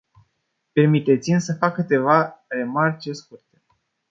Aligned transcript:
Permiteți-mi 0.73 1.41
să 1.41 1.53
fac 1.59 1.73
câteva 1.73 2.43
remarce 2.47 3.11
scurte. 3.13 3.61